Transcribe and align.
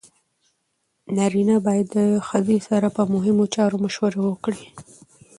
نارینه 1.15 1.55
باید 1.65 1.87
د 1.97 1.97
ښځې 2.27 2.57
سره 2.67 2.87
په 2.95 3.03
مهمو 3.13 3.45
چارو 3.55 3.77
مشوره 3.85 4.19
وکړي. 4.23 4.63